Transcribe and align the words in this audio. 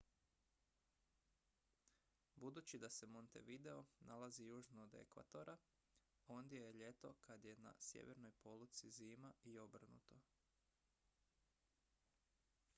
budući 2.35 2.79
da 2.83 2.89
se 2.95 3.05
montevideo 3.07 3.83
nalazi 3.99 4.45
južno 4.45 4.83
od 4.83 4.95
ekvatora 5.01 5.57
ondje 6.27 6.61
je 6.61 6.73
ljeto 6.73 7.13
kad 7.21 7.45
je 7.45 7.55
na 7.57 7.75
sjevernoj 7.79 8.31
poluci 8.43 8.91
zima 8.91 9.33
i 9.43 9.57
obrnuto 9.59 10.19